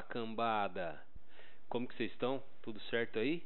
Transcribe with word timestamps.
Fala 0.00 0.02
cambada! 0.02 1.02
Como 1.68 1.86
que 1.86 1.94
vocês 1.94 2.10
estão? 2.10 2.42
Tudo 2.62 2.80
certo 2.88 3.18
aí? 3.18 3.42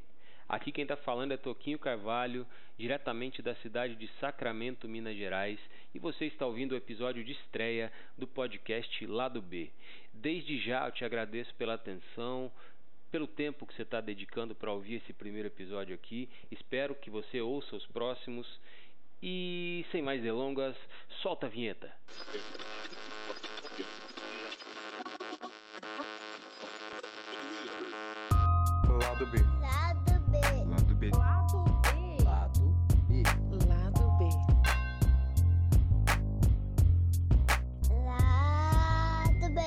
Aqui 0.49 0.71
quem 0.71 0.83
está 0.83 0.97
falando 0.97 1.33
é 1.33 1.37
Toquinho 1.37 1.79
Carvalho, 1.79 2.47
diretamente 2.79 3.43
da 3.43 3.57
cidade 3.57 3.97
de 3.97 4.07
Sacramento, 4.21 4.89
Minas 4.89 5.17
Gerais, 5.17 5.59
e 5.93 5.99
você 5.99 6.27
está 6.27 6.47
ouvindo 6.47 6.73
o 6.73 6.77
episódio 6.77 7.25
de 7.25 7.33
estreia 7.33 7.91
do 8.17 8.27
podcast 8.27 9.05
Lado 9.07 9.43
B. 9.43 9.71
Desde 10.13 10.61
já 10.61 10.87
eu 10.87 10.93
te 10.93 11.05
agradeço 11.05 11.53
pela 11.57 11.75
atenção, 11.75 12.53
pelo 13.11 13.27
tempo 13.27 13.67
que 13.67 13.75
você 13.75 13.83
está 13.83 14.01
dedicando 14.01 14.55
para 14.55 14.73
ouvir 14.73 14.97
esse 14.97 15.13
primeiro 15.13 15.49
episódio 15.49 15.95
aqui. 15.95 16.29
Espero 16.53 16.95
que 16.95 17.11
você 17.11 17.41
ouça 17.41 17.75
os 17.75 17.87
próximos. 17.87 18.47
E 19.21 19.85
sem 19.91 20.03
mais 20.03 20.23
delongas, 20.23 20.77
solta 21.21 21.47
a 21.47 21.49
vinheta. 21.49 21.93
Lado 29.15 29.27
B. 29.27 29.39
Lado 29.61 30.19
B. 30.29 30.41
Lado 30.65 30.95
B. 30.97 31.11
Lado 31.15 31.63
B. 31.63 32.25
Lado 32.25 32.65
B. 33.07 33.23
Lado 33.69 34.11
B. 34.19 34.25
Lado 37.95 39.55
B. 39.55 39.61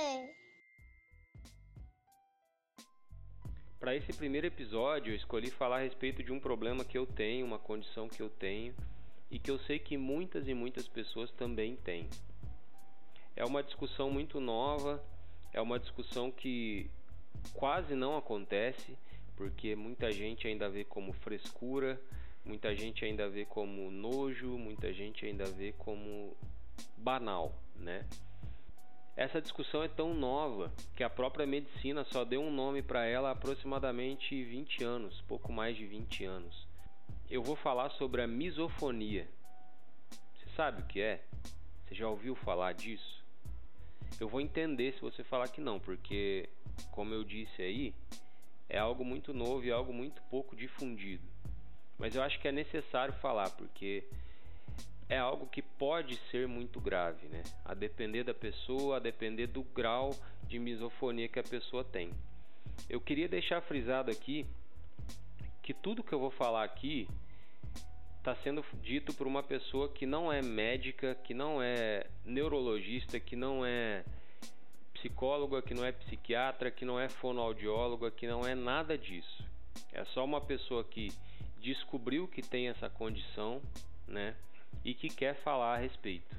Para 3.79 3.95
esse 3.95 4.11
primeiro 4.11 4.47
episódio, 4.47 5.13
eu 5.13 5.15
escolhi 5.15 5.49
falar 5.49 5.77
a 5.77 5.83
respeito 5.83 6.21
de 6.21 6.33
um 6.33 6.41
problema 6.41 6.83
que 6.83 6.97
eu 6.97 7.05
tenho, 7.05 7.45
uma 7.45 7.57
condição 7.57 8.09
que 8.09 8.21
eu 8.21 8.29
tenho 8.29 8.75
e 9.31 9.39
que 9.39 9.49
eu 9.49 9.57
sei 9.59 9.79
que 9.79 9.95
muitas 9.95 10.45
e 10.49 10.53
muitas 10.53 10.89
pessoas 10.89 11.31
também 11.31 11.77
têm. 11.77 12.09
É 13.33 13.45
uma 13.45 13.63
discussão 13.63 14.11
muito 14.11 14.41
nova, 14.41 15.01
é 15.53 15.61
uma 15.61 15.79
discussão 15.79 16.29
que 16.29 16.91
quase 17.53 17.95
não 17.95 18.17
acontece, 18.17 18.97
porque 19.37 19.75
muita 19.75 20.11
gente 20.11 20.47
ainda 20.47 20.67
vê 20.67 20.83
como 20.83 21.13
frescura, 21.13 22.01
muita 22.43 22.75
gente 22.75 23.05
ainda 23.05 23.29
vê 23.29 23.45
como 23.45 23.89
nojo, 23.91 24.57
muita 24.57 24.91
gente 24.91 25.25
ainda 25.25 25.45
vê 25.45 25.71
como 25.77 26.35
banal, 26.97 27.53
né? 27.75 28.03
Essa 29.15 29.41
discussão 29.41 29.83
é 29.83 29.87
tão 29.87 30.13
nova 30.13 30.71
que 30.95 31.03
a 31.03 31.09
própria 31.09 31.45
medicina 31.45 32.03
só 32.03 32.23
deu 32.23 32.41
um 32.41 32.51
nome 32.51 32.81
para 32.81 33.05
ela 33.05 33.29
há 33.29 33.31
aproximadamente 33.31 34.43
20 34.43 34.83
anos, 34.83 35.21
pouco 35.27 35.51
mais 35.51 35.75
de 35.75 35.85
20 35.85 36.25
anos. 36.25 36.67
Eu 37.29 37.43
vou 37.43 37.55
falar 37.55 37.89
sobre 37.91 38.21
a 38.21 38.27
misofonia. 38.27 39.27
Você 40.35 40.49
sabe 40.55 40.81
o 40.81 40.85
que 40.85 41.01
é? 41.01 41.23
Você 41.85 41.95
já 41.95 42.07
ouviu 42.07 42.35
falar 42.35 42.73
disso? 42.73 43.23
Eu 44.19 44.27
vou 44.27 44.41
entender 44.41 44.93
se 44.93 45.01
você 45.01 45.23
falar 45.23 45.47
que 45.47 45.61
não, 45.61 45.79
porque, 45.79 46.47
como 46.91 47.13
eu 47.13 47.23
disse 47.23 47.61
aí, 47.61 47.93
é 48.69 48.77
algo 48.77 49.03
muito 49.03 49.33
novo 49.33 49.65
e 49.65 49.71
algo 49.71 49.93
muito 49.93 50.21
pouco 50.23 50.55
difundido. 50.55 51.23
Mas 51.97 52.15
eu 52.15 52.21
acho 52.21 52.39
que 52.39 52.47
é 52.47 52.51
necessário 52.51 53.13
falar, 53.15 53.49
porque 53.51 54.03
é 55.09 55.17
algo 55.17 55.47
que 55.47 55.61
pode 55.61 56.15
ser 56.29 56.47
muito 56.47 56.79
grave, 56.79 57.27
né? 57.27 57.43
A 57.63 57.73
depender 57.73 58.23
da 58.23 58.33
pessoa, 58.33 58.97
a 58.97 58.99
depender 58.99 59.47
do 59.47 59.63
grau 59.63 60.11
de 60.43 60.59
misofonia 60.59 61.27
que 61.27 61.39
a 61.39 61.43
pessoa 61.43 61.83
tem. 61.83 62.11
Eu 62.89 63.01
queria 63.01 63.27
deixar 63.27 63.61
frisado 63.61 64.11
aqui 64.11 64.45
que 65.63 65.73
tudo 65.73 66.03
que 66.03 66.13
eu 66.13 66.19
vou 66.19 66.31
falar 66.31 66.63
aqui 66.63 67.07
está 68.17 68.35
sendo 68.43 68.63
dito 68.83 69.13
por 69.13 69.25
uma 69.25 69.41
pessoa 69.41 69.89
que 69.89 70.05
não 70.05 70.31
é 70.31 70.41
médica, 70.41 71.15
que 71.15 71.33
não 71.33 71.61
é 71.61 72.05
neurologista, 72.25 73.19
que 73.19 73.35
não 73.35 73.65
é 73.65 74.03
psicóloga, 74.97 75.61
que 75.61 75.73
não 75.73 75.85
é 75.85 75.91
psiquiatra, 75.91 76.71
que 76.71 76.85
não 76.85 76.99
é 76.99 77.09
fonoaudióloga, 77.09 78.11
que 78.11 78.27
não 78.27 78.45
é 78.45 78.55
nada 78.55 78.97
disso. 78.97 79.43
É 79.91 80.03
só 80.05 80.23
uma 80.23 80.41
pessoa 80.41 80.83
que 80.83 81.11
descobriu 81.59 82.27
que 82.27 82.41
tem 82.41 82.67
essa 82.67 82.89
condição, 82.89 83.61
né? 84.07 84.35
E 84.83 84.93
que 84.93 85.09
quer 85.09 85.35
falar 85.43 85.75
a 85.75 85.77
respeito. 85.77 86.35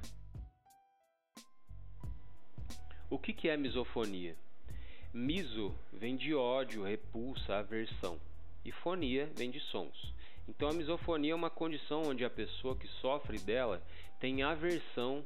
O 3.10 3.18
que, 3.18 3.32
que 3.32 3.48
é 3.48 3.56
misofonia? 3.56 4.36
Miso 5.12 5.74
vem 5.92 6.16
de 6.16 6.34
ódio, 6.34 6.82
repulsa, 6.82 7.56
aversão. 7.56 8.20
E 8.64 8.70
fonia 8.70 9.30
vem 9.34 9.50
de 9.50 9.60
sons. 9.60 10.14
Então 10.46 10.68
a 10.68 10.72
misofonia 10.72 11.32
é 11.32 11.34
uma 11.34 11.50
condição 11.50 12.02
onde 12.02 12.24
a 12.24 12.30
pessoa 12.30 12.76
que 12.76 12.88
sofre 13.00 13.38
dela 13.38 13.82
tem 14.20 14.42
aversão 14.42 15.24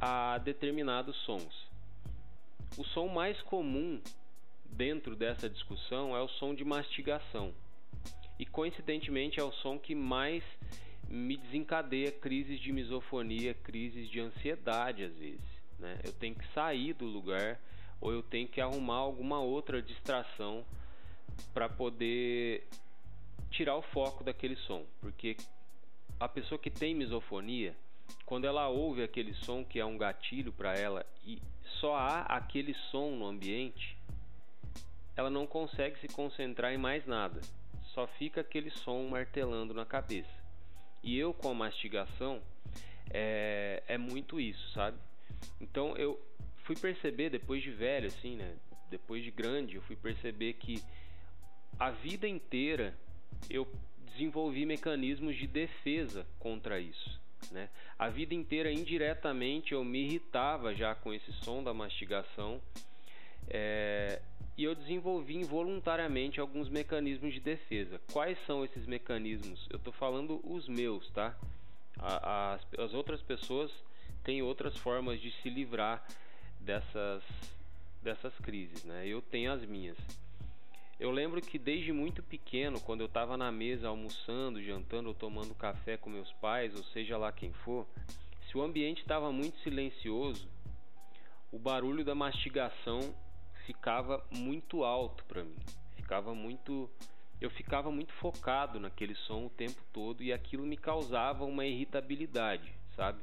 a 0.00 0.38
determinados 0.38 1.16
sons. 1.24 1.69
O 2.76 2.84
som 2.84 3.08
mais 3.08 3.40
comum 3.42 4.00
dentro 4.64 5.16
dessa 5.16 5.48
discussão 5.48 6.16
é 6.16 6.20
o 6.20 6.28
som 6.28 6.54
de 6.54 6.64
mastigação. 6.64 7.52
E 8.38 8.46
coincidentemente 8.46 9.38
é 9.38 9.44
o 9.44 9.52
som 9.52 9.78
que 9.78 9.94
mais 9.94 10.42
me 11.08 11.36
desencadeia 11.36 12.12
crises 12.12 12.60
de 12.60 12.72
misofonia, 12.72 13.52
crises 13.52 14.08
de 14.08 14.20
ansiedade 14.20 15.04
às 15.04 15.14
vezes. 15.14 15.60
Né? 15.78 15.98
Eu 16.04 16.12
tenho 16.12 16.34
que 16.34 16.46
sair 16.54 16.94
do 16.94 17.04
lugar 17.04 17.60
ou 18.00 18.12
eu 18.12 18.22
tenho 18.22 18.48
que 18.48 18.60
arrumar 18.60 18.96
alguma 18.96 19.40
outra 19.40 19.82
distração 19.82 20.64
para 21.52 21.68
poder 21.68 22.66
tirar 23.50 23.76
o 23.76 23.82
foco 23.82 24.22
daquele 24.22 24.56
som, 24.56 24.86
porque 25.00 25.36
a 26.18 26.28
pessoa 26.28 26.58
que 26.58 26.70
tem 26.70 26.94
misofonia, 26.94 27.74
quando 28.24 28.46
ela 28.46 28.68
ouve 28.68 29.02
aquele 29.02 29.34
som 29.34 29.64
que 29.64 29.78
é 29.78 29.84
um 29.84 29.98
gatilho 29.98 30.52
para 30.52 30.78
ela 30.78 31.04
e 31.24 31.42
só 31.78 31.94
há 31.94 32.22
aquele 32.22 32.74
som 32.90 33.10
no 33.10 33.26
ambiente, 33.26 33.96
ela 35.16 35.30
não 35.30 35.46
consegue 35.46 35.98
se 36.00 36.08
concentrar 36.08 36.72
em 36.72 36.78
mais 36.78 37.06
nada. 37.06 37.40
Só 37.94 38.06
fica 38.06 38.40
aquele 38.40 38.70
som 38.70 39.06
martelando 39.08 39.74
na 39.74 39.84
cabeça. 39.84 40.30
E 41.02 41.18
eu 41.18 41.32
com 41.32 41.50
a 41.50 41.54
mastigação 41.54 42.40
é, 43.10 43.82
é 43.86 43.98
muito 43.98 44.40
isso, 44.40 44.70
sabe? 44.70 44.96
Então 45.60 45.96
eu 45.96 46.20
fui 46.64 46.76
perceber 46.76 47.30
depois 47.30 47.62
de 47.62 47.70
velho, 47.70 48.06
assim, 48.06 48.36
né? 48.36 48.54
Depois 48.90 49.22
de 49.22 49.30
grande, 49.30 49.76
eu 49.76 49.82
fui 49.82 49.96
perceber 49.96 50.54
que 50.54 50.82
a 51.78 51.90
vida 51.90 52.28
inteira 52.28 52.94
eu 53.48 53.66
desenvolvi 54.06 54.66
mecanismos 54.66 55.36
de 55.36 55.46
defesa 55.46 56.26
contra 56.38 56.80
isso. 56.80 57.20
Né? 57.50 57.68
A 57.98 58.08
vida 58.08 58.34
inteira, 58.34 58.70
indiretamente, 58.70 59.72
eu 59.72 59.84
me 59.84 60.00
irritava 60.04 60.74
já 60.74 60.94
com 60.94 61.12
esse 61.12 61.32
som 61.32 61.62
da 61.62 61.74
mastigação 61.74 62.60
é, 63.48 64.20
e 64.56 64.64
eu 64.64 64.74
desenvolvi 64.74 65.36
involuntariamente 65.36 66.40
alguns 66.40 66.68
mecanismos 66.68 67.32
de 67.32 67.40
defesa. 67.40 68.00
Quais 68.12 68.38
são 68.46 68.64
esses 68.64 68.86
mecanismos? 68.86 69.66
Eu 69.70 69.78
estou 69.78 69.92
falando 69.92 70.40
os 70.44 70.68
meus, 70.68 71.08
tá? 71.10 71.34
as, 71.98 72.60
as 72.78 72.94
outras 72.94 73.20
pessoas 73.22 73.70
têm 74.24 74.42
outras 74.42 74.76
formas 74.76 75.20
de 75.20 75.30
se 75.42 75.50
livrar 75.50 76.04
dessas, 76.60 77.22
dessas 78.02 78.34
crises, 78.38 78.84
né? 78.84 79.06
Eu 79.06 79.20
tenho 79.20 79.52
as 79.52 79.64
minhas. 79.64 79.96
Eu 81.00 81.10
lembro 81.10 81.40
que 81.40 81.58
desde 81.58 81.94
muito 81.94 82.22
pequeno, 82.22 82.78
quando 82.78 83.00
eu 83.00 83.06
estava 83.06 83.34
na 83.34 83.50
mesa 83.50 83.88
almoçando, 83.88 84.62
jantando 84.62 85.08
ou 85.08 85.14
tomando 85.14 85.54
café 85.54 85.96
com 85.96 86.10
meus 86.10 86.30
pais, 86.34 86.74
ou 86.76 86.84
seja 86.84 87.16
lá 87.16 87.32
quem 87.32 87.54
for, 87.64 87.86
se 88.46 88.58
o 88.58 88.60
ambiente 88.60 89.00
estava 89.00 89.32
muito 89.32 89.58
silencioso, 89.60 90.46
o 91.50 91.58
barulho 91.58 92.04
da 92.04 92.14
mastigação 92.14 93.14
ficava 93.64 94.22
muito 94.30 94.84
alto 94.84 95.24
para 95.24 95.42
mim. 95.42 95.56
Ficava 95.96 96.34
muito 96.34 96.90
eu 97.40 97.48
ficava 97.48 97.90
muito 97.90 98.12
focado 98.12 98.78
naquele 98.78 99.14
som 99.14 99.46
o 99.46 99.50
tempo 99.50 99.82
todo 99.94 100.22
e 100.22 100.30
aquilo 100.30 100.66
me 100.66 100.76
causava 100.76 101.46
uma 101.46 101.64
irritabilidade, 101.64 102.70
sabe? 102.94 103.22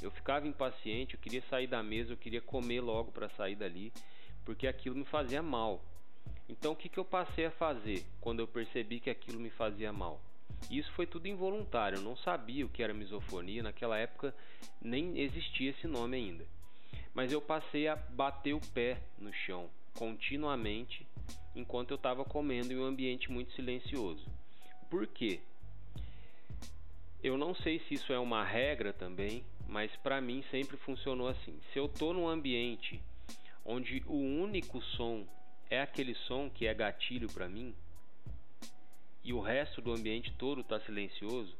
Eu 0.00 0.10
ficava 0.10 0.48
impaciente, 0.48 1.12
eu 1.12 1.20
queria 1.20 1.42
sair 1.50 1.66
da 1.66 1.82
mesa, 1.82 2.14
eu 2.14 2.16
queria 2.16 2.40
comer 2.40 2.80
logo 2.80 3.12
para 3.12 3.28
sair 3.28 3.54
dali, 3.54 3.92
porque 4.46 4.66
aquilo 4.66 4.96
me 4.96 5.04
fazia 5.04 5.42
mal. 5.42 5.84
Então 6.48 6.72
o 6.72 6.76
que, 6.76 6.88
que 6.88 6.98
eu 6.98 7.04
passei 7.04 7.46
a 7.46 7.50
fazer 7.50 8.04
quando 8.20 8.40
eu 8.40 8.46
percebi 8.46 9.00
que 9.00 9.10
aquilo 9.10 9.38
me 9.38 9.50
fazia 9.50 9.92
mal? 9.92 10.20
Isso 10.70 10.90
foi 10.92 11.06
tudo 11.06 11.28
involuntário, 11.28 11.98
eu 11.98 12.02
não 12.02 12.16
sabia 12.16 12.64
o 12.64 12.68
que 12.68 12.82
era 12.82 12.94
misofonia, 12.94 13.62
naquela 13.62 13.98
época 13.98 14.34
nem 14.82 15.18
existia 15.20 15.70
esse 15.70 15.86
nome 15.86 16.16
ainda. 16.16 16.44
Mas 17.14 17.32
eu 17.32 17.40
passei 17.40 17.86
a 17.86 17.96
bater 17.96 18.54
o 18.54 18.60
pé 18.72 19.00
no 19.18 19.32
chão 19.32 19.68
continuamente 19.94 21.06
enquanto 21.54 21.90
eu 21.90 21.96
estava 21.96 22.24
comendo 22.24 22.72
em 22.72 22.78
um 22.78 22.84
ambiente 22.84 23.30
muito 23.30 23.52
silencioso. 23.52 24.24
Por 24.88 25.06
quê? 25.06 25.40
Eu 27.22 27.36
não 27.36 27.54
sei 27.54 27.80
se 27.80 27.94
isso 27.94 28.12
é 28.12 28.18
uma 28.18 28.44
regra 28.44 28.92
também, 28.92 29.44
mas 29.66 29.94
para 29.96 30.20
mim 30.20 30.44
sempre 30.50 30.76
funcionou 30.76 31.28
assim. 31.28 31.58
Se 31.72 31.78
eu 31.78 31.86
estou 31.86 32.14
num 32.14 32.28
ambiente 32.28 33.02
onde 33.64 34.02
o 34.06 34.16
único 34.16 34.80
som 34.80 35.26
é 35.70 35.80
aquele 35.80 36.14
som 36.14 36.48
que 36.50 36.66
é 36.66 36.74
gatilho 36.74 37.28
para 37.32 37.48
mim 37.48 37.74
e 39.28 39.32
o 39.34 39.40
resto 39.40 39.82
do 39.82 39.92
ambiente 39.92 40.32
todo 40.38 40.62
está 40.62 40.80
silencioso, 40.80 41.54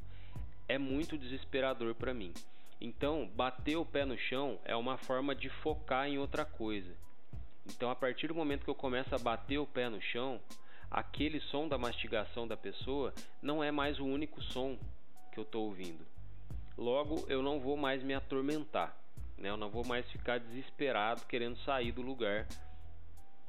é 0.66 0.78
muito 0.78 1.18
desesperador 1.18 1.94
para 1.94 2.14
mim. 2.14 2.32
Então, 2.80 3.28
bater 3.34 3.76
o 3.76 3.84
pé 3.84 4.06
no 4.06 4.16
chão 4.16 4.58
é 4.64 4.74
uma 4.74 4.96
forma 4.96 5.34
de 5.34 5.50
focar 5.50 6.08
em 6.08 6.16
outra 6.16 6.46
coisa. 6.46 6.90
Então, 7.66 7.90
a 7.90 7.94
partir 7.94 8.28
do 8.28 8.34
momento 8.34 8.64
que 8.64 8.70
eu 8.70 8.74
começo 8.74 9.14
a 9.14 9.18
bater 9.18 9.58
o 9.58 9.66
pé 9.66 9.90
no 9.90 10.00
chão, 10.00 10.40
aquele 10.90 11.40
som 11.40 11.68
da 11.68 11.76
mastigação 11.76 12.48
da 12.48 12.56
pessoa 12.56 13.12
não 13.42 13.62
é 13.62 13.70
mais 13.70 13.98
o 13.98 14.06
único 14.06 14.40
som 14.40 14.78
que 15.30 15.38
eu 15.38 15.42
estou 15.42 15.66
ouvindo. 15.66 16.06
Logo, 16.76 17.26
eu 17.28 17.42
não 17.42 17.60
vou 17.60 17.76
mais 17.76 18.02
me 18.02 18.14
atormentar, 18.14 18.96
né? 19.36 19.50
Eu 19.50 19.58
não 19.58 19.68
vou 19.68 19.84
mais 19.84 20.10
ficar 20.10 20.38
desesperado 20.38 21.26
querendo 21.26 21.58
sair 21.64 21.92
do 21.92 22.00
lugar 22.00 22.46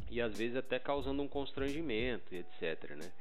e 0.09 0.21
às 0.21 0.37
vezes 0.37 0.55
até 0.55 0.79
causando 0.79 1.21
um 1.21 1.27
constrangimento, 1.27 2.33
etc. 2.33 2.95
Né? 2.95 3.11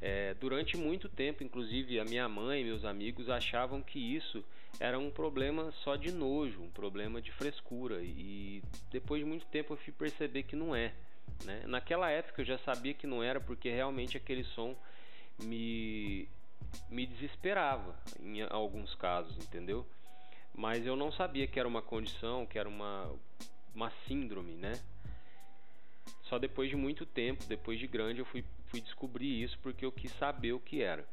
É, 0.00 0.34
durante 0.34 0.76
muito 0.76 1.08
tempo, 1.08 1.42
inclusive, 1.42 1.98
a 1.98 2.04
minha 2.04 2.28
mãe 2.28 2.60
e 2.60 2.64
meus 2.64 2.84
amigos 2.84 3.28
achavam 3.28 3.82
que 3.82 3.98
isso 3.98 4.44
era 4.78 4.98
um 4.98 5.10
problema 5.10 5.72
só 5.82 5.96
de 5.96 6.12
nojo, 6.12 6.62
um 6.62 6.70
problema 6.70 7.20
de 7.20 7.32
frescura. 7.32 8.00
E 8.02 8.62
depois 8.90 9.22
de 9.22 9.28
muito 9.28 9.46
tempo 9.46 9.72
eu 9.72 9.76
fui 9.78 9.92
perceber 9.92 10.44
que 10.44 10.54
não 10.54 10.74
é. 10.74 10.92
Né? 11.44 11.62
Naquela 11.66 12.10
época 12.10 12.42
eu 12.42 12.46
já 12.46 12.58
sabia 12.58 12.94
que 12.94 13.06
não 13.06 13.22
era 13.22 13.40
porque 13.40 13.70
realmente 13.70 14.16
aquele 14.16 14.44
som 14.44 14.76
me, 15.42 16.28
me 16.88 17.06
desesperava 17.06 17.96
em 18.20 18.42
alguns 18.42 18.94
casos, 18.94 19.36
entendeu? 19.38 19.86
Mas 20.54 20.86
eu 20.86 20.96
não 20.96 21.12
sabia 21.12 21.46
que 21.46 21.58
era 21.58 21.68
uma 21.68 21.82
condição, 21.82 22.46
que 22.46 22.58
era 22.58 22.68
uma, 22.68 23.12
uma 23.74 23.92
síndrome, 24.06 24.54
né? 24.54 24.72
Só 26.22 26.38
depois 26.38 26.68
de 26.68 26.76
muito 26.76 27.06
tempo, 27.06 27.44
depois 27.44 27.78
de 27.78 27.86
grande, 27.86 28.20
eu 28.20 28.24
fui, 28.24 28.44
fui 28.66 28.80
descobrir 28.80 29.42
isso 29.42 29.58
porque 29.62 29.84
eu 29.84 29.92
quis 29.92 30.12
saber 30.12 30.52
o 30.52 30.60
que 30.60 30.82
era. 30.82 31.06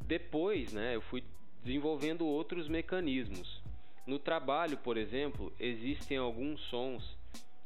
Depois, 0.00 0.72
né, 0.72 0.94
eu 0.96 1.00
fui 1.02 1.24
desenvolvendo 1.64 2.26
outros 2.26 2.68
mecanismos. 2.68 3.60
No 4.06 4.18
trabalho, 4.18 4.76
por 4.78 4.96
exemplo, 4.96 5.52
existem 5.58 6.16
alguns 6.16 6.60
sons 6.62 7.16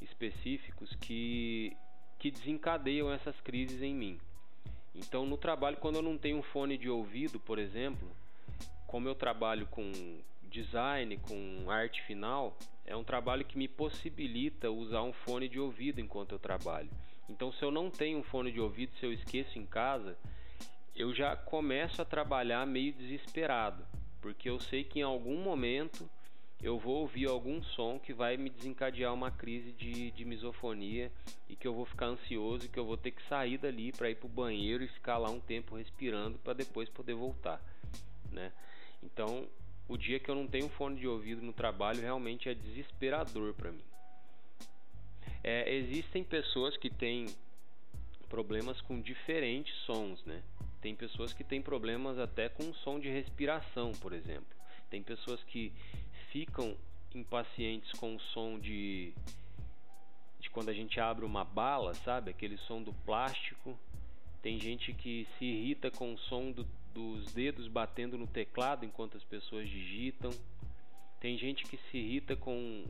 específicos 0.00 0.94
que, 1.00 1.74
que 2.18 2.30
desencadeiam 2.30 3.10
essas 3.10 3.38
crises 3.40 3.82
em 3.82 3.94
mim. 3.94 4.18
Então, 4.94 5.26
no 5.26 5.36
trabalho, 5.36 5.76
quando 5.76 5.96
eu 5.96 6.02
não 6.02 6.16
tenho 6.16 6.38
um 6.38 6.42
fone 6.42 6.76
de 6.76 6.88
ouvido, 6.88 7.38
por 7.40 7.58
exemplo, 7.58 8.08
como 8.86 9.08
eu 9.08 9.14
trabalho 9.14 9.66
com 9.66 9.92
design, 10.50 11.18
com 11.18 11.70
arte 11.70 12.02
final, 12.02 12.56
é 12.86 12.96
um 12.96 13.04
trabalho 13.04 13.44
que 13.44 13.58
me 13.58 13.66
possibilita 13.66 14.70
usar 14.70 15.02
um 15.02 15.12
fone 15.12 15.48
de 15.48 15.58
ouvido 15.58 16.00
enquanto 16.00 16.32
eu 16.32 16.38
trabalho. 16.38 16.88
Então, 17.28 17.52
se 17.52 17.62
eu 17.62 17.70
não 17.70 17.90
tenho 17.90 18.18
um 18.18 18.22
fone 18.22 18.52
de 18.52 18.60
ouvido, 18.60 18.96
se 18.96 19.04
eu 19.04 19.12
esqueço 19.12 19.58
em 19.58 19.66
casa, 19.66 20.16
eu 20.94 21.12
já 21.12 21.36
começo 21.36 22.00
a 22.00 22.04
trabalhar 22.04 22.64
meio 22.64 22.92
desesperado, 22.92 23.84
porque 24.22 24.48
eu 24.48 24.60
sei 24.60 24.84
que 24.84 25.00
em 25.00 25.02
algum 25.02 25.42
momento 25.42 26.08
eu 26.62 26.78
vou 26.78 27.00
ouvir 27.00 27.28
algum 27.28 27.62
som 27.62 27.98
que 27.98 28.14
vai 28.14 28.36
me 28.36 28.48
desencadear 28.48 29.12
uma 29.12 29.30
crise 29.30 29.72
de, 29.72 30.10
de 30.12 30.24
misofonia 30.24 31.12
e 31.48 31.56
que 31.56 31.68
eu 31.68 31.74
vou 31.74 31.84
ficar 31.84 32.06
ansioso 32.06 32.64
e 32.64 32.68
que 32.68 32.78
eu 32.78 32.86
vou 32.86 32.96
ter 32.96 33.10
que 33.10 33.22
sair 33.24 33.58
dali 33.58 33.92
para 33.92 34.08
ir 34.08 34.14
para 34.14 34.26
o 34.26 34.30
banheiro 34.30 34.82
e 34.82 34.88
ficar 34.88 35.18
lá 35.18 35.28
um 35.28 35.40
tempo 35.40 35.76
respirando 35.76 36.38
para 36.38 36.54
depois 36.54 36.88
poder 36.88 37.14
voltar, 37.14 37.60
né? 38.32 38.52
Então, 39.02 39.46
o 39.88 39.96
dia 39.96 40.18
que 40.18 40.28
eu 40.28 40.34
não 40.34 40.46
tenho 40.46 40.68
fone 40.70 40.96
de 40.96 41.06
ouvido 41.06 41.42
no 41.42 41.52
trabalho 41.52 42.00
realmente 42.00 42.48
é 42.48 42.54
desesperador 42.54 43.54
para 43.54 43.70
mim. 43.70 43.84
É, 45.42 45.72
existem 45.74 46.24
pessoas 46.24 46.76
que 46.76 46.90
têm 46.90 47.26
problemas 48.28 48.80
com 48.80 49.00
diferentes 49.00 49.74
sons, 49.84 50.24
né? 50.24 50.42
Tem 50.80 50.94
pessoas 50.94 51.32
que 51.32 51.44
têm 51.44 51.62
problemas 51.62 52.18
até 52.18 52.48
com 52.48 52.72
som 52.74 52.98
de 52.98 53.08
respiração, 53.08 53.92
por 53.92 54.12
exemplo. 54.12 54.56
Tem 54.90 55.02
pessoas 55.02 55.42
que 55.44 55.72
ficam 56.30 56.76
impacientes 57.14 57.92
com 57.92 58.16
o 58.16 58.20
som 58.20 58.58
de 58.58 59.12
de 60.38 60.50
quando 60.50 60.68
a 60.68 60.72
gente 60.72 61.00
abre 61.00 61.24
uma 61.24 61.44
bala, 61.44 61.94
sabe? 61.94 62.30
Aquele 62.30 62.58
som 62.58 62.82
do 62.82 62.92
plástico. 62.92 63.78
Tem 64.42 64.58
gente 64.58 64.92
que 64.92 65.26
se 65.38 65.44
irrita 65.44 65.90
com 65.90 66.14
o 66.14 66.18
som 66.18 66.52
do, 66.52 66.66
dos 66.94 67.32
dedos 67.32 67.68
batendo 67.68 68.16
no 68.16 68.26
teclado 68.26 68.84
enquanto 68.84 69.16
as 69.16 69.24
pessoas 69.24 69.68
digitam. 69.68 70.30
Tem 71.20 71.36
gente 71.36 71.64
que 71.64 71.76
se 71.90 71.98
irrita 71.98 72.36
com 72.36 72.84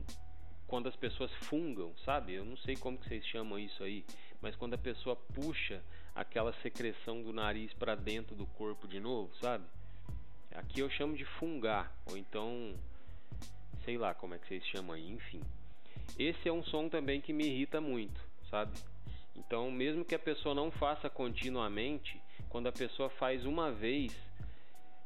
quando 0.67 0.87
as 0.87 0.95
pessoas 0.95 1.31
fungam, 1.43 1.93
sabe? 2.03 2.33
Eu 2.33 2.43
não 2.43 2.57
sei 2.57 2.75
como 2.75 2.97
que 2.97 3.07
vocês 3.07 3.25
chamam 3.25 3.57
isso 3.57 3.81
aí, 3.83 4.03
mas 4.41 4.55
quando 4.55 4.73
a 4.73 4.77
pessoa 4.77 5.15
puxa 5.15 5.81
aquela 6.13 6.53
secreção 6.61 7.23
do 7.23 7.31
nariz 7.31 7.71
para 7.73 7.95
dentro 7.95 8.35
do 8.35 8.45
corpo 8.45 8.87
de 8.87 8.99
novo, 8.99 9.33
sabe? 9.39 9.63
Aqui 10.53 10.81
eu 10.81 10.89
chamo 10.89 11.15
de 11.15 11.23
fungar, 11.23 11.95
ou 12.05 12.17
então 12.17 12.75
sei 13.85 13.97
lá 13.97 14.13
como 14.13 14.33
é 14.33 14.37
que 14.37 14.47
vocês 14.47 14.65
chamam 14.67 14.95
aí, 14.95 15.09
enfim. 15.09 15.41
Esse 16.19 16.49
é 16.49 16.51
um 16.51 16.63
som 16.63 16.89
também 16.89 17.21
que 17.21 17.31
me 17.31 17.45
irrita 17.45 17.79
muito, 17.79 18.19
sabe? 18.49 18.77
Então, 19.37 19.69
mesmo 19.71 20.03
que 20.03 20.15
a 20.15 20.19
pessoa 20.19 20.55
não 20.55 20.71
faça 20.71 21.09
continuamente, 21.09 22.19
quando 22.49 22.67
a 22.67 22.71
pessoa 22.71 23.09
faz 23.09 23.45
uma 23.45 23.71
vez, 23.71 24.11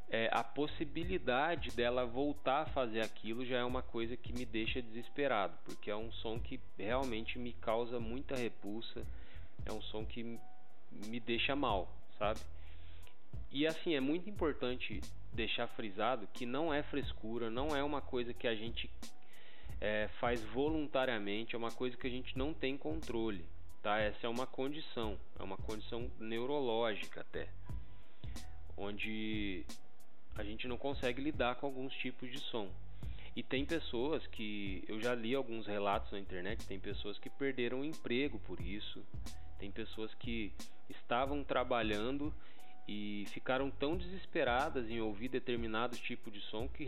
é, 0.10 0.30
a 0.32 0.44
possibilidade 0.44 1.72
dela 1.72 2.06
voltar 2.06 2.62
a 2.62 2.66
fazer 2.66 3.02
aquilo 3.02 3.46
já 3.46 3.58
é 3.58 3.64
uma 3.64 3.82
coisa 3.82 4.16
que 4.16 4.34
me 4.34 4.46
deixa 4.46 4.82
desesperado, 4.82 5.58
porque 5.66 5.92
é 5.92 5.96
um 5.96 6.12
som 6.14 6.40
que 6.40 6.60
realmente 6.78 7.38
me 7.38 7.54
causa 7.54 8.00
muita 8.00 8.36
repulsa, 8.36 9.06
é 9.66 9.72
um 9.72 9.82
som 9.82 10.06
que 10.06 10.24
me 10.24 11.20
deixa 11.20 11.56
mal, 11.56 11.90
sabe? 12.18 12.40
E 13.52 13.68
assim, 13.68 13.96
é 13.96 14.00
muito 14.00 14.30
importante 14.30 15.02
deixar 15.34 15.68
frisado 15.68 16.28
que 16.34 16.46
não 16.46 16.74
é 16.74 16.82
frescura, 16.84 17.50
não 17.50 17.76
é 17.76 17.84
uma 17.84 18.02
coisa 18.02 18.34
que 18.34 18.48
a 18.48 18.56
gente 18.56 18.90
é, 19.80 20.10
faz 20.20 20.42
voluntariamente, 20.44 21.54
é 21.54 21.58
uma 21.58 21.72
coisa 21.72 21.98
que 21.98 22.08
a 22.08 22.10
gente 22.10 22.38
não 22.38 22.54
tem 22.54 22.78
controle 22.78 23.46
tá? 23.82 24.00
Essa 24.00 24.28
é 24.28 24.30
uma 24.30 24.46
condição, 24.46 25.18
é 25.40 25.44
uma 25.44 25.58
condição 25.58 26.10
neurológica 26.20 27.22
até, 27.22 27.50
onde 28.78 29.66
a 30.36 30.44
gente 30.44 30.68
não 30.68 30.78
consegue 30.78 31.22
lidar 31.22 31.56
com 31.56 31.66
alguns 31.66 31.94
tipos 31.96 32.32
de 32.32 32.40
som. 32.40 32.70
E 33.36 33.42
tem 33.42 33.66
pessoas 33.66 34.26
que 34.28 34.84
eu 34.88 35.00
já 35.00 35.16
li 35.16 35.34
alguns 35.34 35.66
relatos 35.66 36.12
na 36.12 36.20
internet, 36.20 36.66
tem 36.68 36.80
pessoas 36.80 37.18
que 37.18 37.30
perderam 37.30 37.82
o 37.82 37.86
emprego 37.86 38.40
por 38.40 38.60
isso, 38.60 39.04
tem 39.58 39.72
pessoas 39.72 40.14
que 40.16 40.54
estavam 40.90 41.44
trabalhando 41.44 42.34
e 42.88 43.26
ficaram 43.30 43.72
tão 43.72 43.96
desesperadas 43.96 44.90
em 44.90 45.00
ouvir 45.00 45.30
determinado 45.30 45.96
tipo 45.96 46.30
de 46.30 46.42
som 46.42 46.68
que 46.68 46.86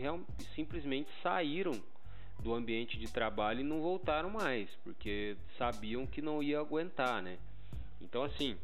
simplesmente 0.54 1.08
saíram 1.22 1.82
do 2.40 2.54
ambiente 2.54 2.98
de 2.98 3.10
trabalho 3.10 3.60
e 3.60 3.64
não 3.64 3.80
voltaram 3.80 4.30
mais, 4.30 4.68
porque 4.82 5.36
sabiam 5.56 6.06
que 6.06 6.20
não 6.20 6.42
ia 6.42 6.58
aguentar, 6.58 7.22
né? 7.22 7.38
Então 8.00 8.22
assim, 8.22 8.56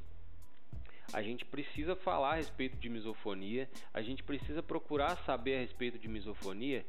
a 1.13 1.23
gente 1.23 1.45
precisa 1.45 1.97
falar 1.97 2.33
a 2.33 2.37
respeito 2.37 2.77
de 2.77 2.89
misofonia, 2.89 3.69
a 3.93 4.03
gente 4.03 4.23
precisa 4.23 4.63
procurar 4.63 5.17
saber 5.25 5.57
a 5.57 5.61
respeito 5.61 5.99
de 5.99 6.09
misofonia, 6.09 6.85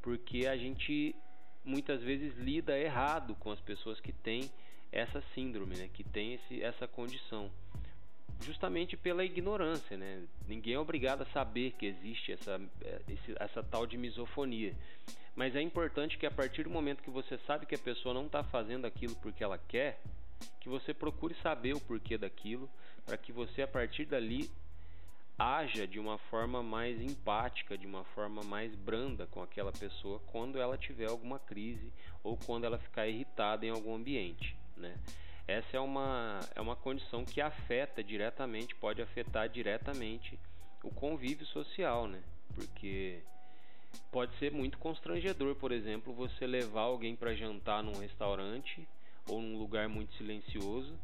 porque 0.00 0.46
a 0.46 0.56
gente 0.56 1.14
muitas 1.64 2.00
vezes 2.00 2.36
lida 2.38 2.78
errado 2.78 3.34
com 3.34 3.50
as 3.50 3.60
pessoas 3.60 4.00
que 4.00 4.12
têm 4.12 4.48
essa 4.92 5.22
síndrome, 5.34 5.76
né? 5.76 5.90
Que 5.92 6.04
tem 6.04 6.34
esse, 6.34 6.62
essa 6.62 6.86
condição. 6.86 7.50
Justamente 8.42 8.96
pela 8.96 9.24
ignorância, 9.24 9.96
né? 9.96 10.22
Ninguém 10.46 10.74
é 10.74 10.78
obrigado 10.78 11.22
a 11.22 11.26
saber 11.26 11.72
que 11.72 11.86
existe 11.86 12.32
essa, 12.32 12.60
eh, 12.82 13.00
essa 13.40 13.62
tal 13.62 13.86
de 13.86 13.96
misofonia. 13.96 14.74
Mas 15.36 15.54
é 15.54 15.60
importante 15.60 16.16
que 16.16 16.24
a 16.24 16.30
partir 16.30 16.64
do 16.64 16.70
momento 16.70 17.02
que 17.02 17.10
você 17.10 17.38
sabe 17.46 17.66
que 17.66 17.74
a 17.74 17.78
pessoa 17.78 18.14
não 18.14 18.24
está 18.24 18.42
fazendo 18.42 18.86
aquilo 18.86 19.14
porque 19.16 19.44
ela 19.44 19.58
quer, 19.58 20.00
que 20.60 20.68
você 20.68 20.94
procure 20.94 21.36
saber 21.42 21.74
o 21.74 21.80
porquê 21.80 22.16
daquilo, 22.16 22.68
para 23.04 23.18
que 23.18 23.32
você 23.32 23.60
a 23.60 23.68
partir 23.68 24.06
dali 24.06 24.50
haja 25.38 25.86
de 25.86 26.00
uma 26.00 26.16
forma 26.16 26.62
mais 26.62 26.98
empática, 27.02 27.76
de 27.76 27.86
uma 27.86 28.02
forma 28.04 28.42
mais 28.42 28.74
branda 28.74 29.26
com 29.26 29.42
aquela 29.42 29.70
pessoa 29.70 30.18
quando 30.26 30.58
ela 30.58 30.78
tiver 30.78 31.06
alguma 31.06 31.38
crise 31.38 31.92
ou 32.24 32.38
quando 32.38 32.64
ela 32.64 32.78
ficar 32.78 33.06
irritada 33.06 33.66
em 33.66 33.70
algum 33.70 33.94
ambiente, 33.94 34.56
né? 34.74 34.96
Essa 35.46 35.76
é 35.76 35.80
uma, 35.80 36.40
é 36.54 36.60
uma 36.60 36.74
condição 36.74 37.24
que 37.24 37.40
afeta 37.40 38.02
diretamente, 38.02 38.74
pode 38.74 39.02
afetar 39.02 39.48
diretamente 39.48 40.38
o 40.82 40.90
convívio 40.90 41.46
social, 41.46 42.08
né? 42.08 42.20
Porque 42.54 43.22
pode 44.10 44.36
ser 44.38 44.52
muito 44.52 44.78
constrangedor, 44.78 45.54
por 45.56 45.72
exemplo, 45.72 46.12
você 46.12 46.46
levar 46.46 46.82
alguém 46.82 47.14
para 47.14 47.34
jantar 47.34 47.82
num 47.82 47.98
restaurante 47.98 48.86
ou 49.28 49.40
num 49.40 49.58
lugar 49.58 49.88
muito 49.88 50.14
silencioso 50.14 50.98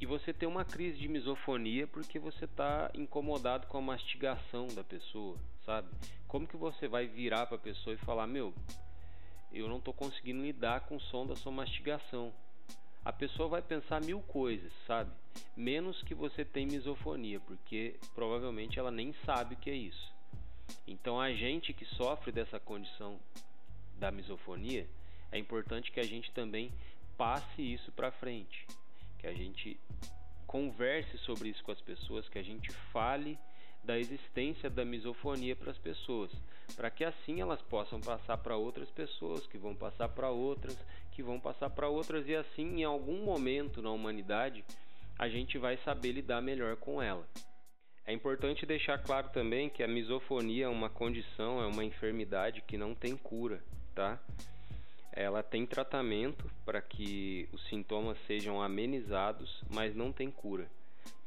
e 0.00 0.06
você 0.06 0.32
ter 0.32 0.46
uma 0.46 0.64
crise 0.64 0.98
de 0.98 1.08
misofonia 1.08 1.86
porque 1.86 2.18
você 2.18 2.44
está 2.44 2.90
incomodado 2.94 3.66
com 3.66 3.78
a 3.78 3.82
mastigação 3.82 4.68
da 4.68 4.84
pessoa, 4.84 5.36
sabe? 5.66 5.88
Como 6.28 6.46
que 6.46 6.56
você 6.56 6.86
vai 6.86 7.06
virar 7.06 7.46
para 7.46 7.56
a 7.56 7.60
pessoa 7.60 7.94
e 7.94 7.98
falar: 7.98 8.26
"Meu, 8.26 8.54
eu 9.52 9.68
não 9.68 9.78
estou 9.78 9.92
conseguindo 9.92 10.42
lidar 10.42 10.82
com 10.82 10.96
o 10.96 11.00
som 11.00 11.26
da 11.26 11.34
sua 11.34 11.50
mastigação"? 11.50 12.32
A 13.04 13.12
pessoa 13.12 13.48
vai 13.48 13.62
pensar 13.62 14.00
mil 14.02 14.20
coisas, 14.20 14.70
sabe? 14.86 15.10
Menos 15.56 16.02
que 16.02 16.14
você 16.14 16.44
tem 16.44 16.66
misofonia, 16.66 17.40
porque 17.40 17.98
provavelmente 18.14 18.78
ela 18.78 18.90
nem 18.90 19.14
sabe 19.24 19.54
o 19.54 19.58
que 19.58 19.70
é 19.70 19.74
isso. 19.74 20.17
Então, 20.86 21.20
a 21.20 21.32
gente 21.32 21.72
que 21.72 21.84
sofre 21.84 22.32
dessa 22.32 22.58
condição 22.58 23.18
da 23.98 24.10
misofonia, 24.10 24.86
é 25.30 25.38
importante 25.38 25.90
que 25.90 26.00
a 26.00 26.04
gente 26.04 26.30
também 26.32 26.72
passe 27.16 27.60
isso 27.62 27.90
para 27.92 28.12
frente, 28.12 28.66
que 29.18 29.26
a 29.26 29.34
gente 29.34 29.78
converse 30.46 31.18
sobre 31.18 31.50
isso 31.50 31.62
com 31.62 31.72
as 31.72 31.80
pessoas, 31.80 32.28
que 32.28 32.38
a 32.38 32.42
gente 32.42 32.70
fale 32.92 33.38
da 33.84 33.98
existência 33.98 34.68
da 34.70 34.84
misofonia 34.84 35.54
para 35.54 35.70
as 35.70 35.78
pessoas, 35.78 36.30
para 36.76 36.90
que 36.90 37.04
assim 37.04 37.40
elas 37.40 37.60
possam 37.62 38.00
passar 38.00 38.38
para 38.38 38.56
outras 38.56 38.90
pessoas, 38.90 39.46
que 39.46 39.58
vão 39.58 39.74
passar 39.74 40.08
para 40.08 40.30
outras, 40.30 40.76
que 41.12 41.22
vão 41.22 41.40
passar 41.40 41.70
para 41.70 41.88
outras 41.88 42.26
e 42.28 42.34
assim 42.34 42.80
em 42.80 42.84
algum 42.84 43.24
momento 43.24 43.82
na 43.82 43.90
humanidade 43.90 44.64
a 45.18 45.28
gente 45.28 45.58
vai 45.58 45.76
saber 45.78 46.12
lidar 46.12 46.40
melhor 46.40 46.76
com 46.76 47.02
ela. 47.02 47.26
É 48.08 48.12
importante 48.14 48.64
deixar 48.64 48.96
claro 48.96 49.28
também 49.28 49.68
que 49.68 49.82
a 49.82 49.86
misofonia 49.86 50.64
é 50.64 50.68
uma 50.68 50.88
condição, 50.88 51.60
é 51.62 51.66
uma 51.66 51.84
enfermidade 51.84 52.62
que 52.62 52.78
não 52.78 52.94
tem 52.94 53.14
cura, 53.14 53.62
tá? 53.94 54.18
Ela 55.12 55.42
tem 55.42 55.66
tratamento 55.66 56.50
para 56.64 56.80
que 56.80 57.46
os 57.52 57.62
sintomas 57.68 58.16
sejam 58.26 58.62
amenizados, 58.62 59.62
mas 59.68 59.94
não 59.94 60.10
tem 60.10 60.30
cura. 60.30 60.66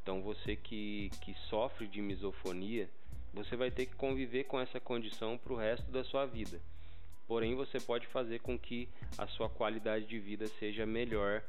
Então 0.02 0.24
você 0.24 0.56
que, 0.56 1.12
que 1.22 1.36
sofre 1.52 1.86
de 1.86 2.02
misofonia, 2.02 2.90
você 3.32 3.56
vai 3.56 3.70
ter 3.70 3.86
que 3.86 3.96
conviver 3.96 4.46
com 4.46 4.60
essa 4.60 4.80
condição 4.80 5.38
para 5.38 5.54
o 5.54 5.58
resto 5.58 5.92
da 5.92 6.04
sua 6.04 6.26
vida. 6.26 6.60
Porém, 7.28 7.54
você 7.54 7.80
pode 7.80 8.08
fazer 8.08 8.40
com 8.40 8.58
que 8.58 8.90
a 9.20 9.28
sua 9.28 9.48
qualidade 9.48 10.08
de 10.08 10.18
vida 10.18 10.48
seja 10.48 10.84
melhor 10.88 11.44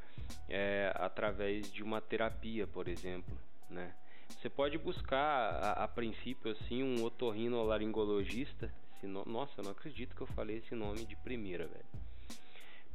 é, 0.46 0.92
através 0.94 1.72
de 1.72 1.82
uma 1.82 2.02
terapia, 2.02 2.66
por 2.66 2.86
exemplo, 2.86 3.34
né? 3.70 3.94
Você 4.40 4.48
pode 4.48 4.76
buscar 4.78 5.18
a, 5.18 5.84
a 5.84 5.88
princípio 5.88 6.50
assim 6.52 6.82
um 6.82 7.04
otorrinolaringologista. 7.04 8.72
No... 9.02 9.24
Nossa, 9.24 9.52
eu 9.58 9.64
não 9.64 9.72
acredito 9.72 10.14
que 10.14 10.22
eu 10.22 10.26
falei 10.28 10.58
esse 10.58 10.74
nome 10.74 11.04
de 11.04 11.16
primeira, 11.16 11.66
velho. 11.66 11.84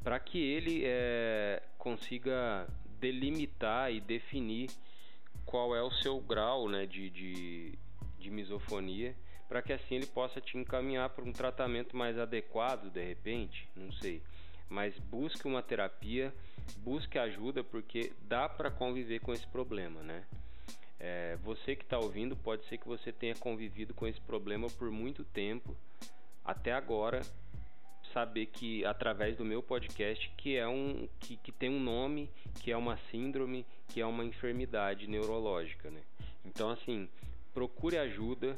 Para 0.03 0.20
que 0.20 0.38
ele 0.38 0.84
é, 0.86 1.62
consiga 1.77 2.67
delimitar 3.00 3.91
e 3.91 4.00
definir 4.00 4.70
qual 5.46 5.75
é 5.75 5.82
o 5.82 5.91
seu 5.91 6.20
grau 6.20 6.70
né, 6.70 6.86
de, 6.86 7.10
de, 7.10 7.79
de 8.20 8.29
misofonia, 8.29 9.15
para 9.48 9.62
que 9.62 9.72
assim 9.72 9.96
ele 9.96 10.06
possa 10.06 10.41
te 10.41 10.58
encaminhar 10.58 11.10
para 11.10 11.24
um 11.24 11.32
tratamento 11.32 11.96
mais 11.96 12.20
adequado, 12.20 12.89
de 12.89 13.03
repente, 13.03 13.67
não 13.75 13.91
sei. 13.94 14.22
Mas 14.70 14.98
busque 15.00 15.48
uma 15.48 15.63
terapia, 15.63 16.34
busque 16.77 17.17
ajuda, 17.17 17.63
porque 17.63 18.12
dá 18.24 18.50
para 18.50 18.70
conviver 18.70 19.20
com 19.22 19.32
esse 19.32 19.48
problema, 19.48 20.01
né? 20.03 20.25
É, 21.00 21.38
você 21.44 21.75
que 21.75 21.84
está 21.84 22.00
ouvindo, 22.00 22.36
pode 22.36 22.66
ser 22.66 22.77
que 22.77 22.88
você 22.88 23.12
tenha 23.12 23.36
convivido 23.36 23.94
com 23.94 24.08
esse 24.08 24.20
problema 24.22 24.68
por 24.70 24.89
muito 24.89 25.24
tempo, 25.24 25.75
até 26.44 26.74
agora, 26.74 27.22
saber 28.13 28.48
que 28.48 28.84
através 28.86 29.38
do 29.38 29.46
meu 29.46 29.62
podcast 29.62 30.32
que 30.38 30.58
é 30.58 30.68
um 30.68 31.08
que, 31.20 31.38
que 31.38 31.51
tem 31.51 31.70
um 31.70 31.80
nome, 31.80 32.30
que 32.62 32.72
é 32.72 32.77
uma 32.77 32.98
síndrome, 33.12 33.66
que 33.89 34.01
é 34.01 34.06
uma 34.06 34.25
enfermidade 34.25 35.08
neurológica, 35.08 35.92
né? 35.92 36.01
Então 36.44 36.70
assim, 36.70 37.08
procure 37.54 37.98
ajuda, 37.98 38.58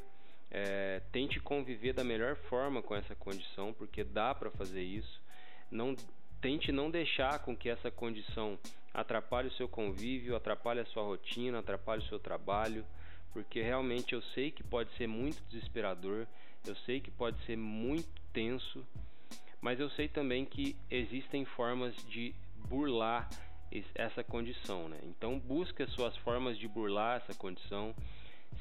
é, 0.49 1.01
tente 1.11 1.39
conviver 1.39 1.93
da 1.93 2.03
melhor 2.03 2.35
forma 2.35 2.81
com 2.81 2.95
essa 2.95 3.15
condição, 3.15 3.73
porque 3.73 4.03
dá 4.03 4.33
para 4.33 4.49
fazer 4.51 4.83
isso. 4.83 5.21
Não 5.69 5.95
tente 6.41 6.71
não 6.71 6.89
deixar 6.89 7.39
com 7.39 7.55
que 7.55 7.69
essa 7.69 7.91
condição 7.91 8.57
atrapalhe 8.93 9.47
o 9.47 9.53
seu 9.53 9.67
convívio, 9.67 10.35
atrapalhe 10.35 10.79
a 10.79 10.85
sua 10.85 11.03
rotina, 11.03 11.59
atrapalhe 11.59 12.01
o 12.03 12.07
seu 12.07 12.19
trabalho, 12.19 12.85
porque 13.31 13.61
realmente 13.61 14.13
eu 14.13 14.21
sei 14.33 14.51
que 14.51 14.63
pode 14.63 14.91
ser 14.97 15.07
muito 15.07 15.41
desesperador, 15.49 16.25
eu 16.65 16.75
sei 16.85 16.99
que 16.99 17.11
pode 17.11 17.37
ser 17.45 17.55
muito 17.55 18.09
tenso, 18.33 18.85
mas 19.61 19.79
eu 19.79 19.89
sei 19.91 20.07
também 20.07 20.45
que 20.45 20.75
existem 20.89 21.45
formas 21.45 21.95
de 22.07 22.33
burlar 22.67 23.29
essa 23.93 24.23
condição, 24.23 24.89
né? 24.89 24.99
Então 25.03 25.37
busque 25.37 25.83
as 25.83 25.91
suas 25.91 26.15
formas 26.17 26.57
de 26.57 26.67
burlar 26.67 27.17
essa 27.17 27.37
condição. 27.37 27.93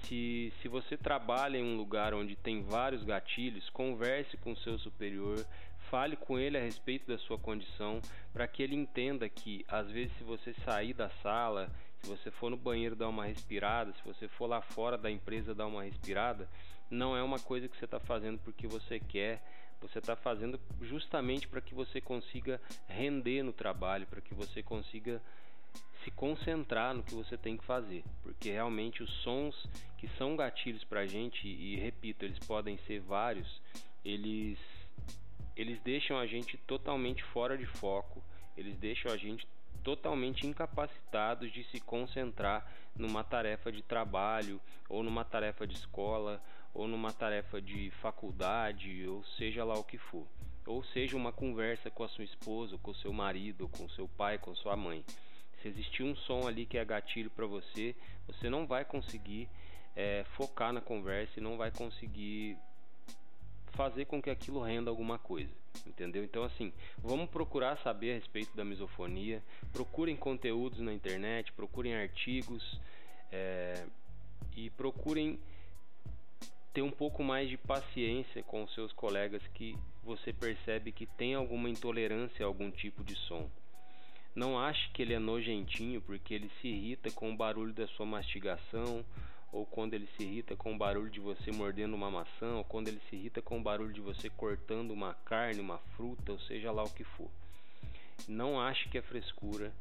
Se, 0.05 0.53
se 0.63 0.69
você 0.69 0.97
trabalha 0.97 1.59
em 1.59 1.65
um 1.65 1.77
lugar 1.77 2.15
onde 2.15 2.37
tem 2.37 2.63
vários 2.63 3.03
gatilhos, 3.05 3.69
converse 3.71 4.37
com 4.37 4.57
seu 4.57 4.79
superior, 4.79 5.45
fale 5.91 6.17
com 6.17 6.39
ele 6.39 6.57
a 6.57 6.61
respeito 6.61 7.07
da 7.07 7.19
sua 7.19 7.39
condição, 7.39 8.01
para 8.33 8.47
que 8.47 8.63
ele 8.63 8.75
entenda 8.75 9.29
que 9.29 9.65
às 9.69 9.91
vezes 9.91 10.17
se 10.17 10.25
você 10.25 10.55
sair 10.65 10.95
da 10.95 11.09
sala, 11.23 11.71
se 12.01 12.09
você 12.09 12.31
for 12.31 12.51
no 12.51 12.57
banheiro 12.57 12.95
dar 12.95 13.09
uma 13.09 13.25
respirada, 13.25 13.93
se 13.93 14.05
você 14.05 14.29
for 14.29 14.47
lá 14.47 14.61
fora 14.61 14.97
da 14.97 15.11
empresa 15.11 15.55
dar 15.55 15.67
uma 15.67 15.83
respirada, 15.83 16.49
não 16.91 17.17
é 17.17 17.23
uma 17.23 17.39
coisa 17.39 17.69
que 17.69 17.77
você 17.77 17.85
está 17.85 18.01
fazendo 18.01 18.39
porque 18.39 18.67
você 18.67 18.99
quer, 19.01 19.43
você 19.81 19.99
está 19.99 20.17
fazendo 20.17 20.61
justamente 20.83 21.47
para 21.47 21.61
que 21.61 21.75
você 21.75 22.01
consiga 22.01 22.61
render 22.89 23.43
no 23.43 23.53
trabalho, 23.53 24.07
para 24.07 24.21
que 24.21 24.35
você 24.35 24.63
consiga 24.63 25.23
se 26.05 26.11
concentrar 26.11 26.95
no 26.95 27.03
que 27.03 27.15
você 27.15 27.37
tem 27.37 27.57
que 27.57 27.65
fazer, 27.65 28.05
porque 28.23 28.51
realmente 28.51 29.03
os 29.03 29.11
sons 29.23 29.55
que 29.97 30.09
são 30.17 30.37
gatilhos 30.37 30.85
para 30.85 31.01
a 31.01 31.07
gente 31.07 31.47
e 31.47 31.77
repito, 31.77 32.25
eles 32.25 32.39
podem 32.41 32.79
ser 32.87 33.01
vários, 33.01 33.61
eles 34.05 34.59
eles 35.57 35.81
deixam 35.81 36.17
a 36.17 36.27
gente 36.27 36.57
totalmente 36.57 37.23
fora 37.25 37.59
de 37.59 37.67
foco, 37.67 38.23
eles 38.57 38.77
deixam 38.79 39.11
a 39.11 39.17
gente 39.17 39.47
totalmente 39.83 40.47
incapacitados 40.47 41.51
de 41.53 41.65
se 41.65 41.81
concentrar 41.81 42.65
numa 42.95 43.25
tarefa 43.25 43.73
de 43.73 43.83
trabalho, 43.83 44.61
ou 44.89 45.03
numa 45.03 45.25
tarefa 45.25 45.67
de 45.67 45.75
escola, 45.75 46.43
ou 46.75 46.87
numa 46.87 47.13
tarefa 47.13 47.61
de 47.61 47.91
faculdade, 48.03 49.07
ou 49.07 49.25
seja 49.37 49.65
lá 49.65 49.75
o 49.75 49.85
que 49.85 49.99
for. 49.99 50.27
Ou 50.67 50.85
seja, 50.85 51.17
uma 51.17 51.33
conversa 51.33 51.91
com 51.91 52.05
a 52.05 52.09
sua 52.09 52.25
esposa, 52.25 52.77
com 52.79 52.91
o 52.91 52.95
seu 52.95 53.13
marido, 53.13 53.69
com 53.69 53.89
seu 53.89 54.07
pai, 54.07 54.39
com 54.39 54.55
sua 54.55 54.77
mãe. 54.77 55.05
Se 55.63 55.69
existir 55.69 56.03
um 56.03 56.15
som 56.15 56.47
ali 56.47 56.67
que 56.67 56.79
é 56.79 56.85
gatilho 56.85 57.31
para 57.31 57.47
você, 57.47 57.95
você 58.27 58.49
não 58.49 58.67
vai 58.67 58.85
conseguir 58.85 59.49
é, 59.97 60.25
focar 60.37 60.73
na 60.73 60.81
conversa 60.81 61.33
e 61.37 61.43
não 61.43 61.57
vai 61.57 61.71
conseguir 61.71 62.57
fazer 63.73 64.07
com 64.07 64.21
que 64.21 64.31
aquilo 64.31 64.61
renda 64.61 64.91
alguma 64.91 65.19
coisa, 65.19 65.51
entendeu? 65.87 66.25
Então 66.25 66.43
assim, 66.43 66.73
vamos 66.99 67.31
procurar 67.31 67.79
saber 67.79 68.13
a 68.13 68.15
respeito 68.15 68.57
da 68.57 68.65
misofonia, 68.65 69.43
procurem 69.73 70.17
conteúdos 70.17 70.81
na 70.81 70.93
internet, 70.93 71.53
procurem 71.53 71.95
artigos 71.95 72.81
é, 73.31 73.85
e 74.57 74.71
procurem 74.71 75.39
ter 76.73 76.83
um 76.83 76.91
pouco 76.91 77.23
mais 77.23 77.49
de 77.49 77.57
paciência 77.57 78.43
com 78.43 78.63
os 78.63 78.75
seus 78.75 78.93
colegas 78.93 79.43
que 79.55 79.77
você 80.03 80.33
percebe 80.33 80.93
que 80.93 81.07
tem 81.07 81.35
alguma 81.35 81.69
intolerância 81.69 82.45
a 82.45 82.49
algum 82.49 82.71
tipo 82.71 83.03
de 83.03 83.17
som. 83.17 83.49
Não 84.39 84.57
ache 84.57 84.89
que 84.91 85.03
ele 85.03 85.15
é 85.15 85.19
nojentinho 85.19 86.01
porque 86.01 86.33
ele 86.33 86.49
se 86.61 86.69
irrita 86.69 87.11
com 87.11 87.33
o 87.33 87.37
barulho 87.37 87.73
da 87.73 87.89
sua 87.89 88.07
mastigação 88.07 89.05
ou 89.51 89.67
quando 89.67 89.95
ele 89.95 90.09
se 90.17 90.23
irrita 90.23 90.55
com 90.55 90.73
o 90.73 90.79
barulho 90.79 91.11
de 91.11 91.19
você 91.19 91.51
mordendo 91.51 91.95
uma 91.95 92.09
maçã, 92.09 92.55
ou 92.55 92.63
quando 92.63 92.87
ele 92.87 93.01
se 93.11 93.17
irrita 93.17 93.43
com 93.43 93.59
o 93.59 93.63
barulho 93.65 93.93
de 93.93 94.01
você 94.01 94.31
cortando 94.31 94.93
uma 94.93 95.13
carne, 95.25 95.59
uma 95.59 95.79
fruta, 95.97 96.31
ou 96.31 96.39
seja 96.39 96.71
lá 96.71 96.85
o 96.85 96.91
que 96.91 97.03
for. 97.03 97.29
Não 98.29 98.61
ache 98.61 98.89
que 98.89 98.99
é 98.99 99.03
frescura, 99.03 99.73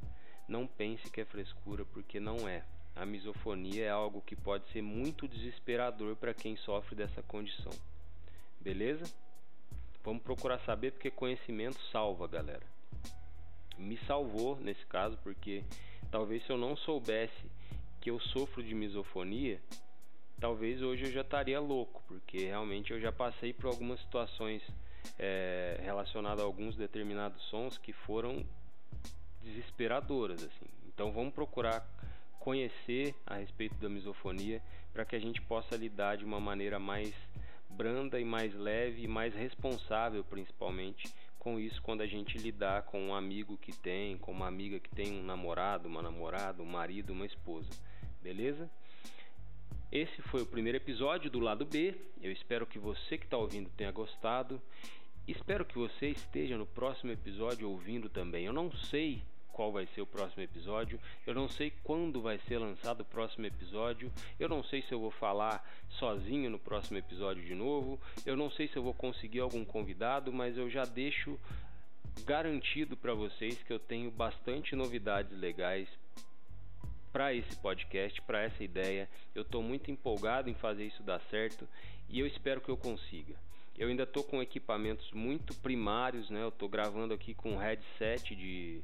não 0.47 0.65
pense 0.65 1.07
que 1.11 1.21
é 1.21 1.25
frescura, 1.25 1.85
porque 1.93 2.19
não 2.19 2.49
é. 2.49 2.63
A 2.95 3.05
misofonia 3.05 3.85
é 3.85 3.89
algo 3.91 4.23
que 4.25 4.35
pode 4.35 4.67
ser 4.71 4.81
muito 4.81 5.27
desesperador 5.27 6.15
para 6.15 6.33
quem 6.33 6.57
sofre 6.57 6.95
dessa 6.95 7.21
condição. 7.21 7.73
Beleza? 8.59 9.05
Vamos 10.03 10.23
procurar 10.23 10.57
saber 10.61 10.93
porque 10.93 11.11
conhecimento 11.11 11.79
salva, 11.91 12.27
galera. 12.27 12.65
Me 13.77 13.97
salvou 14.07 14.57
nesse 14.57 14.85
caso 14.87 15.17
porque 15.23 15.63
talvez 16.11 16.43
se 16.45 16.51
eu 16.51 16.57
não 16.57 16.75
soubesse 16.75 17.51
que 18.01 18.09
eu 18.09 18.19
sofro 18.19 18.63
de 18.63 18.73
misofonia, 18.73 19.61
talvez 20.39 20.81
hoje 20.81 21.05
eu 21.05 21.11
já 21.11 21.21
estaria 21.21 21.59
louco, 21.59 22.03
porque 22.07 22.45
realmente 22.45 22.91
eu 22.91 22.99
já 22.99 23.11
passei 23.11 23.53
por 23.53 23.67
algumas 23.67 23.99
situações 23.99 24.61
é, 25.17 25.79
relacionadas 25.83 26.41
a 26.43 26.45
alguns 26.45 26.75
determinados 26.75 27.41
sons 27.43 27.77
que 27.77 27.93
foram 27.93 28.45
desesperadoras, 29.43 30.43
assim. 30.43 30.67
Então 30.87 31.11
vamos 31.11 31.33
procurar 31.33 31.85
conhecer 32.39 33.13
a 33.25 33.35
respeito 33.35 33.75
da 33.75 33.89
misofonia 33.89 34.61
para 34.93 35.05
que 35.05 35.15
a 35.15 35.19
gente 35.19 35.41
possa 35.41 35.75
lidar 35.75 36.17
de 36.17 36.25
uma 36.25 36.39
maneira 36.39 36.79
mais 36.79 37.13
branda 37.69 38.19
e 38.19 38.25
mais 38.25 38.53
leve 38.55 39.03
e 39.03 39.07
mais 39.07 39.33
responsável, 39.35 40.23
principalmente 40.23 41.13
com 41.47 41.57
isso 41.57 41.81
quando 41.81 42.01
a 42.01 42.05
gente 42.05 42.37
lidar 42.37 42.81
com 42.81 43.01
um 43.01 43.15
amigo 43.15 43.57
que 43.57 43.71
tem, 43.71 44.17
com 44.17 44.33
uma 44.33 44.47
amiga 44.47 44.81
que 44.81 44.89
tem 44.89 45.13
um 45.13 45.23
namorado, 45.23 45.87
uma 45.87 46.01
namorada, 46.01 46.61
um 46.61 46.65
marido, 46.65 47.13
uma 47.13 47.25
esposa 47.25 47.69
beleza? 48.21 48.69
Esse 49.89 50.21
foi 50.23 50.41
o 50.41 50.45
primeiro 50.45 50.77
episódio 50.77 51.31
do 51.31 51.39
lado 51.39 51.65
B. 51.65 51.95
Eu 52.21 52.33
espero 52.33 52.65
que 52.65 52.77
você 52.77 53.17
que 53.17 53.23
está 53.23 53.37
ouvindo 53.37 53.69
tenha 53.77 53.93
gostado. 53.93 54.61
Espero 55.25 55.63
que 55.63 55.77
você 55.77 56.09
esteja 56.09 56.57
no 56.57 56.65
próximo 56.65 57.13
episódio 57.13 57.69
ouvindo 57.69 58.09
também. 58.09 58.43
Eu 58.43 58.51
não 58.51 58.69
sei 58.69 59.23
qual 59.57 59.71
vai 59.71 59.87
ser 59.87 60.01
o 60.01 60.05
próximo 60.05 60.43
episódio, 60.43 60.99
eu 61.25 61.33
não 61.33 61.49
sei 61.49 61.73
quando 61.83 62.21
vai 62.21 62.37
ser 62.47 62.59
lançado 62.59 63.01
o 63.01 63.05
próximo 63.05 63.43
episódio, 63.47 64.11
eu 64.39 64.47
não 64.47 64.63
sei 64.63 64.83
se 64.83 64.91
eu 64.91 64.99
vou 64.99 65.09
falar 65.09 65.67
sozinho 65.89 66.47
no 66.47 66.59
próximo 66.59 66.99
episódio 66.99 67.43
de 67.43 67.55
novo, 67.55 67.99
eu 68.23 68.37
não 68.37 68.51
sei 68.51 68.67
se 68.67 68.77
eu 68.77 68.83
vou 68.83 68.93
conseguir 68.93 69.39
algum 69.39 69.65
convidado, 69.65 70.31
mas 70.31 70.55
eu 70.55 70.69
já 70.69 70.85
deixo 70.85 71.39
garantido 72.23 72.95
para 72.95 73.15
vocês 73.15 73.57
que 73.63 73.73
eu 73.73 73.79
tenho 73.79 74.11
bastante 74.11 74.75
novidades 74.75 75.35
legais 75.35 75.89
para 77.11 77.33
esse 77.33 77.55
podcast, 77.55 78.21
para 78.21 78.43
essa 78.43 78.63
ideia. 78.63 79.09
Eu 79.33 79.41
estou 79.41 79.63
muito 79.63 79.89
empolgado 79.89 80.51
em 80.51 80.53
fazer 80.53 80.85
isso 80.85 81.01
dar 81.01 81.19
certo 81.31 81.67
e 82.07 82.19
eu 82.19 82.27
espero 82.27 82.61
que 82.61 82.69
eu 82.69 82.77
consiga. 82.77 83.33
Eu 83.75 83.87
ainda 83.87 84.03
estou 84.03 84.23
com 84.23 84.39
equipamentos 84.39 85.11
muito 85.13 85.55
primários, 85.55 86.29
né? 86.29 86.43
Eu 86.43 86.49
estou 86.49 86.69
gravando 86.69 87.15
aqui 87.15 87.33
com 87.33 87.53
um 87.53 87.57
headset 87.57 88.35
de, 88.35 88.83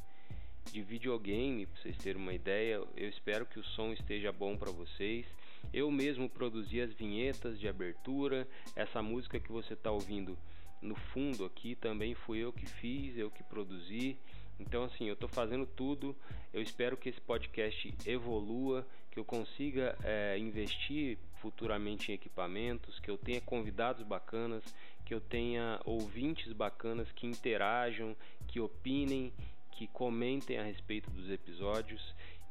de 0.72 0.82
videogame, 0.82 1.66
para 1.66 1.82
vocês 1.82 1.98
terem 1.98 2.22
uma 2.22 2.34
ideia. 2.34 2.82
Eu 2.96 3.10
espero 3.10 3.46
que 3.46 3.60
o 3.60 3.64
som 3.64 3.92
esteja 3.92 4.32
bom 4.32 4.58
para 4.58 4.72
vocês. 4.72 5.26
Eu 5.74 5.90
mesmo 5.92 6.30
produzi 6.30 6.82
as 6.82 6.94
vinhetas 6.94 7.60
de 7.60 7.68
abertura. 7.68 8.48
Essa 8.76 9.02
música 9.02 9.40
que 9.40 9.52
você 9.52 9.74
está 9.74 9.92
ouvindo 9.92 10.38
no 10.82 10.96
fundo 10.96 11.46
aqui 11.46 11.76
também 11.76 12.14
fui 12.14 12.40
eu 12.40 12.52
que 12.52 12.66
fiz, 12.66 13.18
eu 13.18 13.32
que 13.32 13.44
produzi. 13.44 14.18
Então, 14.60 14.84
assim, 14.84 15.06
eu 15.08 15.14
estou 15.14 15.30
fazendo 15.30 15.66
tudo. 15.66 16.16
Eu 16.54 16.62
espero 16.62 16.96
que 16.96 17.10
esse 17.10 17.22
podcast 17.22 17.94
evolua, 18.06 18.86
que 19.12 19.20
eu 19.20 19.26
consiga 19.26 19.98
é, 20.04 20.38
investir 20.38 21.18
futuramente 21.42 22.12
em 22.12 22.16
equipamentos, 22.16 23.00
que 23.00 23.10
eu 23.10 23.18
tenha 23.18 23.42
convidados 23.42 24.06
bacanas, 24.06 24.64
que 25.06 25.14
eu 25.14 25.20
tenha 25.20 25.80
ouvintes 25.86 26.54
bacanas 26.54 27.12
que 27.12 27.28
interajam, 27.28 28.16
que 28.48 28.60
opinem, 28.60 29.34
que 29.74 29.88
comentem 29.88 30.58
a 30.58 30.64
respeito 30.64 31.10
dos 31.10 31.30
episódios. 31.30 32.02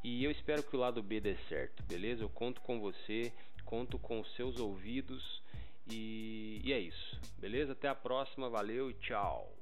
E 0.05 0.25
eu 0.25 0.31
espero 0.31 0.63
que 0.63 0.77
o 0.77 0.81
lado 0.81 1.03
B 1.03 1.21
dê 1.21 1.37
certo, 1.49 1.83
beleza? 1.85 2.23
Eu 2.23 2.29
conto 2.29 2.61
com 2.61 2.81
você, 2.81 3.33
conto 3.65 3.99
com 3.99 4.21
os 4.21 4.35
seus 4.35 4.59
ouvidos. 4.59 5.43
E, 5.91 6.61
e 6.65 6.73
é 6.73 6.79
isso, 6.79 7.21
beleza? 7.39 7.73
Até 7.73 7.89
a 7.89 7.95
próxima, 7.95 8.49
valeu 8.49 8.91
e 8.91 8.95
tchau! 8.95 9.62